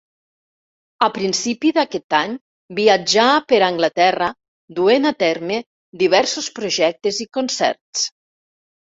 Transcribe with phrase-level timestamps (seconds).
[1.07, 2.33] A principis d'aquest any
[2.81, 4.33] viatjà per Anglaterra
[4.81, 5.63] duent a terme
[6.07, 8.09] diversos projectes i concerts.